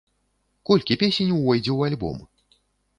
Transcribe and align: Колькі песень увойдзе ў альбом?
Колькі 0.69 0.97
песень 1.05 1.31
увойдзе 1.37 1.69
ў 1.73 1.79
альбом? 1.95 2.17